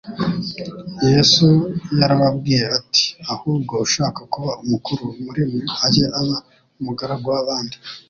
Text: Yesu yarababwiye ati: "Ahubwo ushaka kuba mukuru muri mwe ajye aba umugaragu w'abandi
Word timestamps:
Yesu 1.09 1.47
yarababwiye 1.99 2.65
ati: 2.77 3.05
"Ahubwo 3.33 3.73
ushaka 3.85 4.19
kuba 4.33 4.51
mukuru 4.69 5.05
muri 5.23 5.41
mwe 5.49 5.61
ajye 5.85 6.05
aba 6.19 6.37
umugaragu 6.79 7.27
w'abandi 7.35 7.75